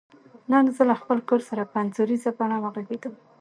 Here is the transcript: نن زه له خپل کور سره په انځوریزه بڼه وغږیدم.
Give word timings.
نن 0.51 0.65
زه 0.75 0.83
له 0.89 0.95
خپل 1.01 1.17
کور 1.29 1.41
سره 1.49 1.63
په 1.71 1.75
انځوریزه 1.83 2.31
بڼه 2.37 2.57
وغږیدم. 2.59 3.13